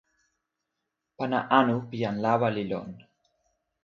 pana 1.17 1.39
anu 1.57 1.75
pi 1.89 1.95
jan 2.01 2.15
lawa 2.23 2.47
li 2.55 2.63
lon. 2.71 2.89